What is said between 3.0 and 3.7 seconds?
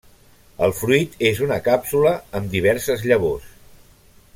llavors.